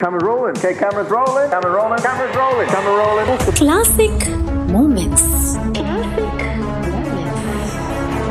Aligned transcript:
Camera 0.00 0.24
rolling. 0.24 0.56
Okay, 0.56 0.74
cameras 0.74 1.08
rolling. 1.08 1.50
Camera 1.50 1.72
rolling. 1.72 1.98
Cameras 1.98 2.32
rolling. 2.32 2.68
Camera 2.68 2.94
rolling. 2.94 3.26
Classic 3.58 4.16
moments 4.72 5.24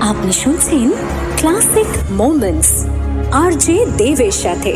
আপনি 0.01 0.31
শুনছেন 0.33 0.87
classic 1.39 1.89
moments 2.11 2.71
R 3.41 3.51
J 3.65 3.77
দেবের 3.97 4.35
সাথে 4.43 4.71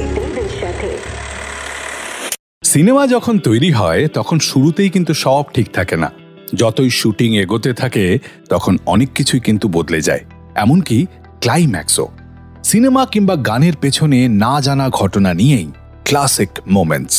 cinema 2.64 3.04
যখন 3.08 3.36
তৈরি 3.40 3.72
হয় 3.72 4.02
তখন 4.14 4.38
শুরুতেই 4.40 4.90
কিন্তু 4.90 5.14
সব 5.16 5.44
ঠিক 5.54 5.68
থাকে 5.74 5.96
না 5.98 6.10
যতই 6.56 6.90
শুটিং 6.90 7.30
এগোতে 7.38 7.72
থাকে 7.74 8.06
তখন 8.50 8.74
অনেক 8.86 9.10
কিছুই 9.16 9.42
কিন্তু 9.42 9.66
বদলে 9.68 10.00
যায় 10.02 10.24
এমনকি 10.56 10.98
ক্লাইম্যাক্সও 11.42 12.08
সিনেমা 12.64 13.02
কিংবা 13.06 13.36
গানের 13.50 13.76
পেছনে 13.82 14.20
না 14.44 14.54
জানা 14.62 14.86
ঘটনা 14.90 15.34
নিয়েই 15.34 15.70
classic 16.12 16.52
moments 16.68 17.16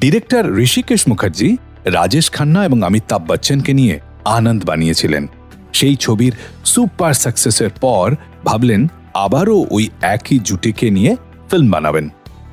director 0.00 0.44
Hrishikesh 0.66 1.08
Mukherjee 1.08 1.48
Rajesh 1.96 2.26
Khanna 2.30 2.60
এবং 2.64 2.78
অমিতাভ 2.82 3.22
বচ্চনকে 3.28 3.72
নিয়ে 3.72 3.94
আনন্দ 4.24 4.64
বানিয়েছিলেন। 4.64 5.24
সেই 5.72 5.96
ছবির 5.96 6.32
সুপার 6.64 7.14
সাকসেসের 7.14 7.70
পর 7.80 8.06
ভাবলেন, 8.44 8.88
আবারও 9.14 9.66
ওই 9.70 9.84
একই 10.14 10.38
জুটিকে 10.38 10.90
নিয়ে 10.90 11.12
ফিল্ম 11.50 11.68
বানাবেন। 11.70 12.06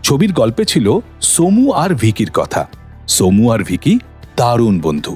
ছবির 0.03 0.31
গল্পে 0.33 0.63
ছিল 0.65 0.87
সোমু 1.33 1.65
আর 1.71 1.91
ভিকির 1.93 2.31
কথা। 2.31 2.67
সোমু 3.07 3.51
আর 3.53 3.61
ভিকি 3.63 3.93
দারুণ 4.37 4.75
বন্ধু। 4.79 5.13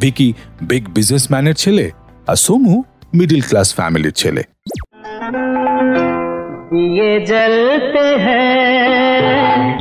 ভিকি 0.00 0.28
বিগ 0.62 0.84
বিজনেসম্যানের 0.94 1.54
ছেলে 1.54 1.90
আর 2.26 2.36
সোমু 2.46 2.74
मिडिल 3.14 3.42
क्लास 3.42 3.72
फैमिली 3.74 4.10
ছেলে 4.22 4.42
दिए 6.72 7.08
जलते 7.26 8.02
हैं 8.24 9.78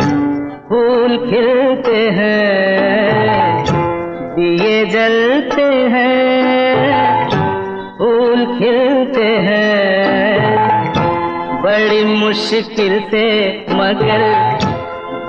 फूल 0.70 1.12
खिलते 1.26 2.00
हैं। 2.16 3.64
दिए 4.36 4.78
जलते 4.86 5.68
हैं 5.94 7.30
फूल 8.00 8.40
खिलते 8.58 9.28
हैं। 9.48 10.42
बड़ी 11.64 12.04
मुश्किल 12.16 13.00
से 13.12 13.26
मगर 13.74 14.26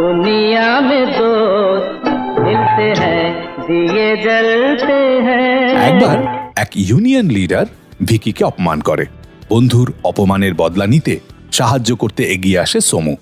दुनिया 0.00 0.68
में 0.80 1.04
दोस्त 1.12 2.08
मिलते 2.38 2.88
हैं। 3.02 3.24
दिए 3.60 4.08
जलते 4.24 4.98
हैं। 5.28 5.50
एक 5.88 6.02
बार 6.04 6.18
एक 6.62 6.70
यूनियन 6.90 7.30
लीडर 7.30 7.66
ভিকিকে 8.03 8.43
অপমান 8.43 8.79
করে 8.81 9.05
বন্ধুর 9.49 9.87
অপমানের 10.03 10.53
বদলা 10.53 10.85
নিতে 10.93 11.13
সাহায্য 11.51 11.89
করতে 12.01 12.21
এগিয়ে 12.35 12.57
আসে 12.59 12.79
সোমু 12.89 13.13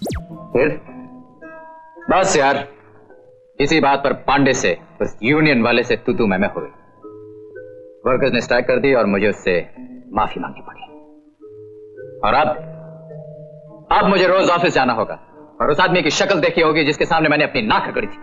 फिर 0.53 0.67
बस 2.11 2.29
यार 2.37 2.55
इसी 3.59 3.77
बात 3.79 3.99
पर 4.03 4.13
पांडे 4.27 4.53
से 4.53 4.71
उस 5.01 5.11
यूनियन 5.23 5.59
वाले 5.61 5.83
से 5.83 5.95
तू 6.05 6.11
तू 6.13 6.23
मैं 6.27 6.39
मैं 6.43 6.49
हुई 6.55 6.71
वर्कर्स 8.05 8.33
ने 8.33 8.41
स्ट्राइक 8.41 8.65
कर 8.67 8.79
दी 8.79 8.91
और 8.93 9.05
मुझे 9.05 9.27
उससे 9.29 9.55
माफी 10.13 10.39
मांगनी 10.39 10.63
पड़ी 10.67 10.83
और 12.25 12.33
अब 12.33 12.49
अब 13.91 14.03
मुझे 14.09 14.27
रोज 14.27 14.49
ऑफिस 14.49 14.73
जाना 14.73 14.93
होगा 14.93 15.17
और 15.61 15.71
उस 15.71 15.79
आदमी 15.79 16.01
की 16.01 16.11
शक्ल 16.19 16.37
देखी 16.41 16.61
होगी 16.61 16.85
जिसके 16.85 17.05
सामने 17.05 17.29
मैंने 17.29 17.43
अपनी 17.43 17.61
नाक 17.71 17.87
रगड़ी 17.89 18.07
थी 18.07 18.19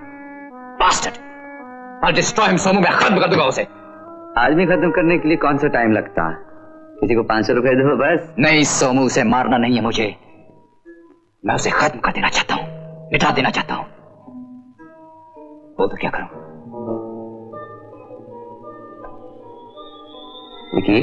Bastard! 0.80 1.16
I'll 2.02 2.14
destroy 2.14 2.46
him, 2.50 2.58
Somu 2.58 2.80
मैं 2.80 2.92
खत्म 2.92 3.20
कर 3.20 3.28
दूंगा 3.30 3.44
उसे 3.44 3.62
आदमी 4.37 4.65
खत्म 4.65 4.89
करने 4.91 5.17
के 5.17 5.27
लिए 5.27 5.37
कौन 5.37 5.57
सा 5.57 5.67
टाइम 5.73 5.91
लगता? 5.91 6.23
है 6.29 6.99
किसी 6.99 7.15
को 7.15 7.23
पाँच 7.23 7.45
सौ 7.47 7.53
रुपए 7.53 7.73
दो 7.75 7.95
बस। 7.97 8.35
नहीं 8.39 8.63
सोमू 8.63 9.05
उसे 9.05 9.23
मारना 9.23 9.57
नहीं 9.57 9.75
है 9.75 9.81
मुझे। 9.81 10.07
मैं 11.43 11.55
उसे 11.55 11.69
खत्म 11.69 11.99
कर 11.99 12.11
देना 12.11 12.29
चाहता 12.29 12.55
हूँ 12.55 12.65
मिटा 13.11 13.31
देना 13.31 13.49
चाहता 13.49 13.75
हूँ। 13.75 13.85
बोल 15.77 15.87
तो 15.87 15.97
क्या 16.01 16.09
करूँ? 16.15 16.27
विकी 20.75 20.99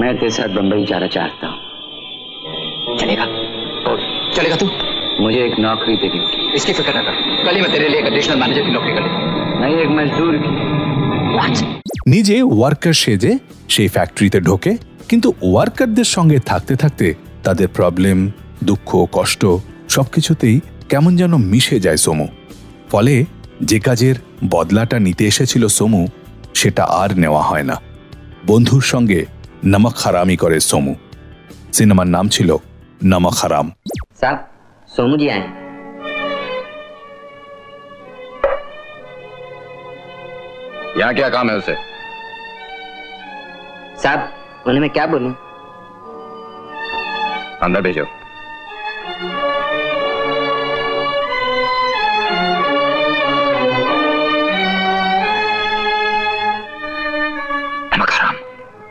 मैं 0.00 0.14
तेरे 0.18 0.30
साथ 0.30 0.56
बंबई 0.56 0.84
जाना 0.84 1.06
चाहता 1.16 1.46
हूँ। 1.46 2.96
चलेगा? 2.98 3.24
बोल 3.88 4.00
चलेगा 4.36 4.56
तू? 4.56 4.66
मुझे 5.24 5.44
एक 5.44 5.58
नौकरी 5.58 5.96
देनी 5.96 6.18
होगी 6.18 6.54
इसकी 6.54 6.72
फ़िक्र 6.72 6.98
न 6.98 7.02
कर। 7.02 7.44
कल 7.44 7.54
ही 7.56 7.62
मैं 7.62 7.70
तेरे 7.72 7.88
लिए 7.88 8.00
एक 8.00 8.06
एडिशनल 8.06 8.40
मैनेजर 8.40 8.62
की 8.62 8.72
नौकरी 8.72 8.94
कर 8.94 9.02
लेता 9.02 9.14
हूँ। 9.16 9.60
नहीं 9.60 9.76
एक 9.76 9.88
मजदूर 9.90 10.36
की? 10.36 10.75
নিজে 12.06 12.42
ওয়ার্কার 12.42 12.92
সেজে 12.92 13.38
সেই 13.68 13.88
ফ্যাক্টরিতে 13.88 14.40
ঢোকে 14.40 14.76
কিন্তু 15.08 15.32
ওয়ার্কারদের 15.42 16.04
সঙ্গে 16.04 16.38
থাকতে 16.38 16.76
থাকতে 16.76 17.14
তাদের 17.44 17.68
প্রবলেম 17.68 18.30
দুঃখ 18.64 19.06
কষ্ট 19.12 19.46
সবকিছুতেই 19.88 20.60
কেমন 20.88 21.16
যেন 21.16 21.36
মিশে 21.36 21.80
যায় 21.80 21.96
সোমু। 21.96 22.28
ফলে 22.90 23.24
যে 23.62 23.80
কাজের 23.80 24.14
বদলাটা 24.50 24.98
নিতে 24.98 25.26
এসেছিল 25.26 25.68
সোমু 25.68 26.06
সেটা 26.54 26.84
আর 26.84 27.18
নেওয়া 27.18 27.42
হয় 27.42 27.62
না। 27.62 27.80
বন্ধুর 28.46 28.82
সঙ্গে 28.82 29.26
নমক 29.64 29.94
হারামি 29.96 30.36
করে 30.36 30.60
সোমু। 30.60 30.94
সিনেমার 31.72 32.06
নাম 32.06 32.28
ছিল 32.28 32.56
নমক 33.04 33.32
হারাম। 33.32 33.72
স্যার 34.18 34.36
সমু 34.96 35.16
জি 35.18 35.30
আয়। 35.30 35.65
यहाँ 40.97 41.13
क्या 41.13 41.29
काम 41.29 41.49
है 41.49 41.55
उसे 41.57 41.75
साहब 44.01 44.67
उन्हें 44.67 44.81
मैं 44.81 44.89
क्या 44.89 45.05
बोलूं 45.07 45.33
अंदर 47.63 47.81
भेजो 47.81 48.05
नमक 57.93 58.11
हराम 58.11 58.35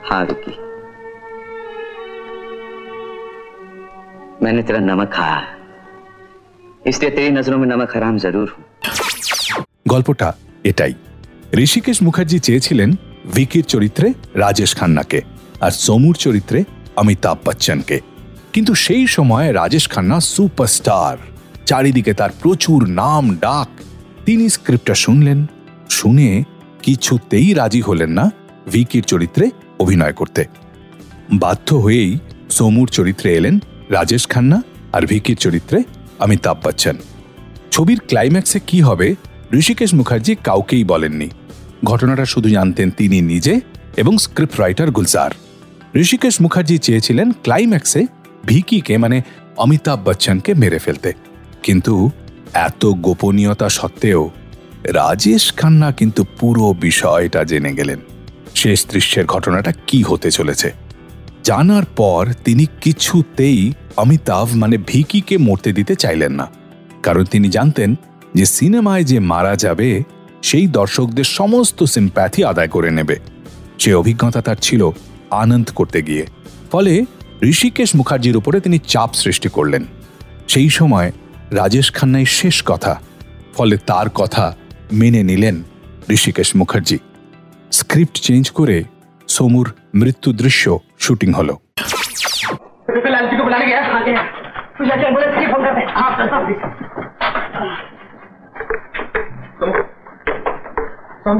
हाँ 0.04 0.24
विकी 0.24 0.56
मैंने 4.42 4.62
तेरा 4.62 4.78
नमक 4.82 5.12
खाया 5.12 5.34
है 5.36 5.58
इसलिए 6.86 7.10
तेरी 7.10 7.30
नजरों 7.30 7.58
में 7.58 7.66
नमक 7.68 7.96
हराम 7.96 8.18
जरूर 8.18 8.48
हूं 8.50 8.64
গল্পটা 9.86 10.28
এটাই 10.66 10.92
ঋষিকেশ 11.57 12.03
মুখার্জি 12.03 12.39
চেয়েছিলেন 12.39 12.95
ভিকির 13.33 13.63
চরিত্রে 13.63 14.13
রাজেশ 14.35 14.75
খান্নাকে 14.75 15.21
আর 15.61 15.71
সমুর 15.71 16.15
চরিত্রে 16.15 16.63
অমিতাভ 16.95 17.37
বচ্চনকে। 17.45 17.99
কিন্তু 18.53 18.75
সেই 18.75 19.07
সময় 19.07 19.53
রাজেশ 19.53 19.89
খান্না 19.89 20.19
সুপারস্টার। 20.19 21.17
চারিদিকে 21.65 22.13
তার 22.13 22.29
প্রচুর 22.41 22.89
নাম 22.89 23.37
ডাক। 23.41 23.67
তিনি 24.25 24.49
স্ক্রিপ্টটা 24.49 24.95
শুনলেন, 24.95 25.45
শুনে 25.89 26.43
কিছুতেই 26.81 27.53
রাজি 27.53 27.81
হলেন 27.81 28.09
না 28.09 28.31
ভিকির 28.71 29.03
চরিত্রে 29.03 29.49
অভিনয় 29.79 30.13
করতে। 30.13 30.45
বাধ্য 31.33 31.75
হয়েই 31.75 32.17
সমুর 32.49 32.87
চরিত্রে 32.87 33.35
এলেন 33.35 33.59
রাজেশ 33.89 34.27
খান্না 34.27 34.63
আর 34.93 35.05
ভিকির 35.05 35.37
চরিত্রে 35.37 35.83
অমিতাভ 36.19 36.57
বচ্চন। 36.63 36.95
ছবির 37.71 37.99
ক্লাইম্যাক্সে 38.07 38.59
কি 38.67 38.81
হবে, 38.81 39.15
ঋষিকেশ 39.53 39.93
মুখার্জি 39.93 40.35
কাউকেই 40.43 40.83
বলেননি। 40.83 41.29
ঘটনাটা 41.85 42.25
শুধু 42.25 42.49
জানতেন 42.49 42.87
তিনি 42.99 43.17
নিজে 43.31 43.53
এবং 43.97 44.13
স্ক্রিপ্ট 44.17 44.55
রাইটার 44.59 44.89
গুলজার। 44.91 45.31
ঋষিকেশ 45.95 46.35
মুখার্জি 46.41 46.75
চেয়েছিলেন 46.77 47.27
ক্লাইম্যাক্সে 47.43 48.01
ভিকিকে 48.45 48.95
মানে 48.97 49.17
অমিতাভ 49.57 49.99
বচ্চনকে 50.05 50.51
মেরে 50.53 50.79
ফেলতে। 50.79 51.09
কিন্তু 51.63 51.93
এত 52.67 52.81
গোপনীয়তা 53.05 53.67
সত্ত্বেও 53.69 54.21
রাজেশ 54.99 55.43
খান্না 55.53 55.89
কিন্তু 55.91 56.21
পুরো 56.39 56.65
বিষয়টা 56.87 57.41
জেনে 57.43 57.71
গেলেন, 57.73 57.99
শেষ 58.55 58.79
দৃশ্যের 58.91 59.25
ঘটনাটা 59.25 59.71
কি 59.87 59.99
হতে 60.01 60.29
চলেছে। 60.31 60.69
জানার 61.43 61.85
পর 61.95 62.21
তিনি 62.45 62.65
কিছুতেই 62.81 63.59
অমিতাভ 63.97 64.47
মানে 64.55 64.77
ভিকিকে 64.87 65.35
মরতে 65.37 65.69
দিতে 65.73 65.93
চাইলেন 65.95 66.31
না। 66.31 66.47
কারণ 67.03 67.23
তিনি 67.23 67.47
জানতেন 67.49 67.89
যে 68.35 68.45
সিনেমায় 68.55 69.05
যে 69.11 69.17
মারা 69.31 69.53
যাবে 69.55 69.89
সেই 70.45 70.67
দর্শকদের 70.67 71.23
সমস্ত 71.23 71.83
সিম্প্যাথি 71.83 72.43
আদায় 72.43 72.67
করে 72.67 72.91
নেবে। 72.91 73.15
সে 73.79 73.93
অভিজ্ঞতা 73.93 74.41
তার 74.41 74.55
ছিল 74.55 74.89
আনন্দ 75.31 75.69
করতে 75.75 76.01
গিয়ে। 76.01 76.25
ফলে 76.71 77.05
ঋষিকেশ 77.43 77.95
মুখার্জির 77.95 78.37
উপরে 78.37 78.59
তিনি 78.59 78.77
চাপ 78.77 79.13
সৃষ্টি 79.13 79.49
করলেন। 79.49 79.85
সেই 80.47 80.69
সময় 80.69 81.11
রাজেশ 81.51 81.91
খান্নাই 81.91 82.25
শেষ 82.25 82.63
কথা 82.65 83.01
ফলে 83.57 83.77
তার 83.77 84.09
কথা 84.09 84.55
মেনে 84.93 85.23
নিলেন 85.23 85.63
ঋষিকেশ 86.09 86.55
মুখার্জি। 86.55 86.97
স্ক্রিপ্ট 87.71 88.21
চেঞ্জ 88.21 88.51
করে 88.51 88.83
সমুর 89.27 89.73
মৃত্যু 89.95 90.33
দৃশ্য 90.33 90.79
শুটিং 90.99 91.33
হলো। 91.33 91.57
देख 101.27 101.37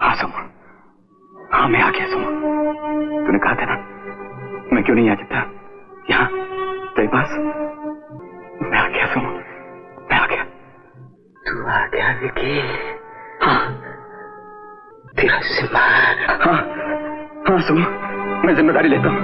हाँ, 0.01 0.15
हाँ 1.53 1.68
मैं 1.69 1.81
आ 1.81 1.89
गया 1.89 2.07
सुमो। 2.07 2.25
तूने 3.27 3.39
कहा 3.39 3.56
था 3.56 3.65
ना 3.65 3.75
मैं 4.74 4.83
क्यों 4.83 4.95
नहीं 4.95 5.09
आ 5.09 5.15
सकता? 5.15 5.52
हाँ। 12.43 13.83
हाँ। 16.27 16.57
हाँ। 17.49 17.61
सोमू 17.61 17.85
मैं 18.47 18.55
ज़िम्मेदारी 18.55 18.89
लेता 18.89 19.09
हूँ। 19.09 19.17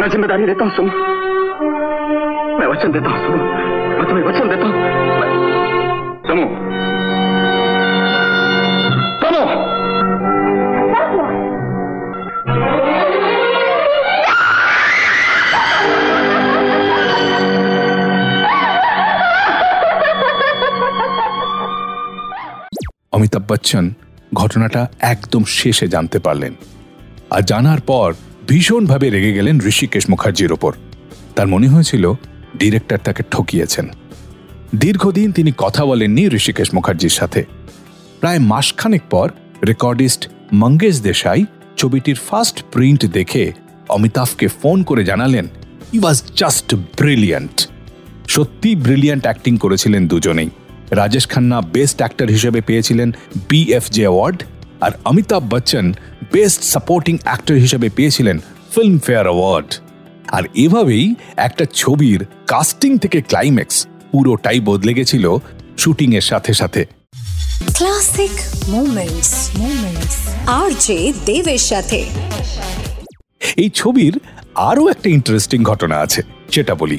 मैं 0.00 0.08
ज़िम्मेदारी 0.08 0.46
लेता 0.46 0.64
हूँ, 0.64 0.72
सुन। 0.72 0.86
मैं 2.60 2.66
वचन 2.66 2.92
देता 2.92 3.10
हूँ, 3.10 3.26
सुनो। 3.26 3.44
मैं 3.98 4.08
तुम्हें 4.08 4.24
वचन 4.24 4.48
देता 4.48 4.66
हूँ। 4.66 4.74
मैं- 6.30 6.95
অমিতাভ 23.16 23.42
বচ্চন 23.48 23.84
ঘটনাটা 24.34 24.88
একদম 25.00 25.44
শেষে 25.44 25.88
জানতে 25.88 26.18
পারলেন। 26.18 26.54
আর 27.30 27.42
জানার 27.42 27.80
পর 27.80 28.14
ভীষণভাবে 28.48 29.10
রেগে 29.10 29.32
গেলেন 29.32 29.60
ঋষিকেশ 29.66 30.10
মুখার্জির 30.10 30.52
ওপর। 30.52 30.72
তার 31.34 31.46
মনে 31.46 31.68
হয়েছিল 31.68 32.12
ডিরেক্টর 32.58 32.96
তাকে 32.96 33.22
ঠকিয়েছেন। 33.30 33.88
দীর্ঘদিন 34.76 35.32
তিনি 35.32 35.52
কথা 35.56 35.84
বলেননি 35.84 36.28
ঋষিকেশ 36.28 36.74
মুখার্জির 36.74 37.08
সাথে। 37.08 37.44
প্রায় 38.20 38.38
মাসখানেক 38.38 39.02
পর 39.10 39.30
রেকর্ডিস্ট 39.66 40.28
মঙ্গেশ 40.52 41.00
দেশাই 41.00 41.44
ছবিটির 41.76 42.16
ফার্স্ট 42.16 42.62
প্রিন্ট 42.72 43.06
দেখে 43.06 43.52
অমিতাভকে 43.88 44.48
ফোন 44.48 44.82
করে 44.82 45.04
জানালেন 45.04 45.46
ই 45.92 45.98
ওয়াজ 45.98 46.22
জাস্ট 46.36 46.74
ব্রিলিয়ান্ট 46.74 47.56
সত্যি 48.28 48.70
ব্রিলিয়ান্ট 48.76 49.24
অ্যাক্টিং 49.24 49.56
করেছিলেন 49.56 50.08
দুজনেই। 50.08 50.50
রাজেশ 50.90 51.26
খান্না 51.26 51.60
বেস্ট 51.60 51.98
অ্যাক্টর 51.98 52.28
হিসেবে 52.28 52.60
পেয়েছিলেন 52.60 53.12
বিএফজে 53.48 54.02
অ্যাওয়ার্ড 54.02 54.42
আর 54.80 54.92
Amitabh 55.04 55.42
Bachchan 55.50 55.94
best 56.32 56.62
supporting 56.62 57.18
actor 57.22 57.54
হিসেবে 57.54 57.88
পেয়েছিলেন 57.88 58.38
ফিল্ম 58.74 58.98
ফেয়ার 58.98 59.26
অ্যাওয়ার্ড 59.26 59.74
আর 60.26 60.42
এভাবেই 60.54 61.14
একটা 61.36 61.64
ছবির 61.74 62.24
কাস্টিং 62.46 62.98
থেকে 62.98 63.20
ক্লাইম্যাক্স 63.20 63.86
পুরোটাই 64.12 64.60
বদলে 64.60 64.94
গেছিল 64.94 65.36
শুটিং 65.78 66.14
এর 66.14 66.20
সাথে 66.20 66.54
সাথে। 66.54 66.86
Classic 67.74 68.30
moments 68.68 69.50
moments 69.58 70.16
R 70.46 70.70
J 70.78 71.12
দেবের 71.26 71.58
সাথে। 71.58 72.04
এই 73.56 73.70
ছবির 73.74 74.18
আরও 74.54 74.88
একটা 74.88 75.10
ইন্টারেস্টিং 75.10 75.62
ঘটনা 75.62 75.96
আছে 75.96 76.22
সেটা 76.50 76.74
বলি। 76.74 76.98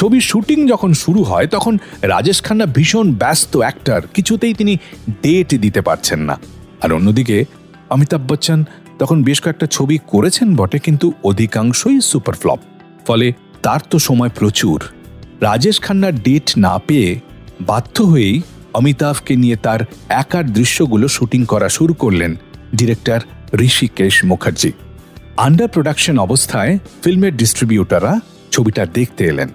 ছবির 0.00 0.20
শুটিং 0.20 0.58
যখন 0.68 0.92
শুরু 0.92 1.22
হয়, 1.22 1.46
তখন 1.46 1.74
রাজেশ 2.02 2.42
খান্না 2.42 2.66
ভীষণ 2.66 3.06
ব্যস্ত 3.12 3.52
অ্যাক্টর 3.56 4.00
কিছুতেই 4.14 4.54
তিনি 4.54 4.74
ডেট 5.22 5.50
দিতে 5.60 5.80
পারছেন 5.80 6.20
না। 6.20 6.34
আর 6.82 6.92
অন্যদিকে, 6.92 7.44
অমিতাভ 7.90 8.22
বচ্চন 8.28 8.64
তখন 8.98 9.18
বেশ 9.22 9.40
কয়েকটা 9.40 9.66
ছবি 9.66 9.96
করেছেন 10.06 10.48
বটে, 10.56 10.78
কিন্তু 10.78 11.12
অধিকাংশই 11.24 12.00
সুপার 12.00 12.34
ফ্লপ 12.34 12.60
ফলে 13.06 13.32
তার 13.62 13.80
তো 13.90 13.96
সময় 13.98 14.32
প্রচুর। 14.38 14.78
রাজেশ 15.40 15.76
খান্নার 15.80 16.14
ডেট 16.26 16.46
না 16.56 16.74
পেয়ে 16.86 17.10
বাধ্য 17.60 17.96
হয়েই 18.02 18.36
অমিতাভকে 18.74 19.36
নিয়ে 19.36 19.56
তার 19.56 19.80
একার 20.08 20.46
দৃশ্যগুলো 20.52 21.08
শুটিং 21.08 21.44
করা 21.44 21.68
শুরু 21.68 21.94
করলেন 21.94 22.32
director 22.74 23.20
Hrishikesh 23.60 24.14
Mukherjee. 24.24 24.70
Under 25.36 25.68
production 25.68 26.18
অবস্থায় 26.18 26.72
ফিল্মের 27.02 27.36
ডিস্ট্রিবিউটাররা 27.36 28.14
ছবিটা 28.50 28.82
দেখতে 28.98 29.24
এলেন। 29.24 29.48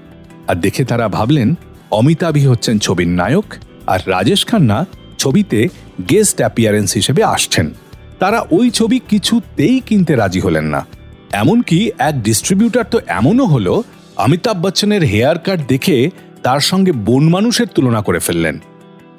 আর 0.47 0.55
দেখে 0.55 0.83
তারা 0.85 1.07
ভাবলেন, 1.07 1.55
অমিতাভই 1.91 2.45
হচ্ছেন 2.45 2.79
ছবির 2.79 3.07
নায়ক 3.07 3.45
আর 3.87 3.99
রাজেশ 4.07 4.45
খান্না 4.45 4.85
ছবিতে 5.17 5.67
গেস্ট 6.09 6.37
অ্যাপিয়ারেন্স 6.37 6.93
হিসেবে 6.93 7.23
আসছেন। 7.23 7.73
তারা 8.19 8.45
ওই 8.51 8.71
ছবি 8.71 8.99
কিছুতেই 8.99 9.79
কিনতে 9.79 10.15
রাজি 10.15 10.39
হলেন 10.39 10.63
না। 10.63 10.85
এমনকি 11.31 11.91
এক 11.97 12.23
ডিস্ট্রিবিউটার 12.23 12.85
তো 12.91 12.99
এমনও 13.07 13.45
হলো, 13.45 13.83
অমিতাভ 14.17 14.57
বচ্চনের 14.61 15.03
হেয়ার 15.03 15.37
কাট 15.39 15.59
দেখে 15.67 16.09
তার 16.43 16.59
সঙ্গে 16.59 16.91
বন 16.91 17.23
মানুষের 17.29 17.67
তুলনা 17.67 18.01
করে 18.01 18.19
ফেললেন। 18.19 18.59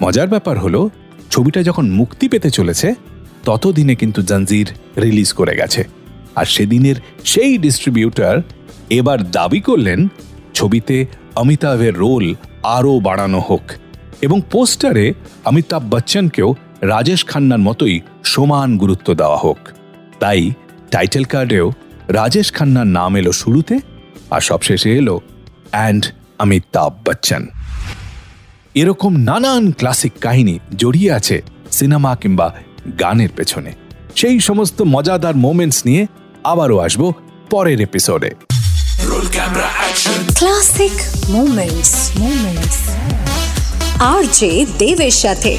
মজার 0.02 0.29
ব্যাপার 0.29 0.58
হলো, 0.58 0.90
ছবিটা 1.31 1.62
যখন 1.62 1.90
মুক্তি 1.90 2.29
পেতে 2.29 2.50
চলেছে, 2.50 2.94
ততদিনে 3.44 3.94
কিন্তু 3.94 4.22
জঞ্জির 4.22 4.69
রিলিজ 4.96 5.32
করে 5.32 5.55
গেছে। 5.56 5.84
আর 6.34 6.44
সেদিনের 6.44 6.96
সেই 7.25 7.58
ডিস্ট্রিবিউটার 7.58 8.37
এবার 8.90 9.31
দাবি 9.31 9.61
করলেন 9.61 10.08
ছবিতে 10.58 10.97
অমিতাভের 11.37 11.94
রোল 11.94 12.26
আরও 12.76 12.93
বাড়ানো 13.00 13.41
হোক 13.49 13.64
এবং 14.23 14.38
পোস্টারে 14.53 15.06
অমিতাভ 15.44 15.82
বচ্চনকেও 15.91 16.49
রাজেশ 16.93 17.20
খান্নার 17.25 17.62
মতোই 17.69 17.97
সমান 18.25 18.70
গুরুত্ব 18.79 19.08
দেওয়া 19.14 19.37
হোক। 19.37 19.61
তাই 20.20 20.41
টাইটেল 20.91 21.25
কার্ডেও 21.32 21.67
রাজেশ 22.08 22.49
খান্নার 22.53 22.88
নাম 22.99 23.12
এলো 23.17 23.32
শুরুতে 23.32 23.75
আর 24.31 24.43
সবশেষে 24.49 24.91
এলো 25.00 25.17
অ্যান্ড 25.70 26.03
অমিতাভ 26.38 26.93
বচ্চন। 27.06 27.43
এরকম 28.75 29.12
নানান 29.29 29.64
ক্লাসিক 29.79 30.14
কাহিনী 30.20 30.55
জড়িয়ে 30.76 31.11
আছে 31.19 31.37
সিনেমা 31.70 32.12
কিংবা 32.23 32.47
গানের 33.00 33.32
পেছনে। 33.37 33.73
সেই 34.14 34.38
সমস্ত 34.41 34.79
মজাদার 34.94 35.37
মোমেন্টস 35.44 35.79
নিয়ে 35.87 36.03
আবারও 36.44 36.76
আসব 36.79 37.03
পরের 37.50 37.79
এপিসোডে 37.81 38.31
classic 40.38 40.96
moments 41.28 41.93
moments 42.19 42.81
R 44.02 44.22
J 44.32 44.50
দেবের 44.78 45.14
সাথে 45.22 45.52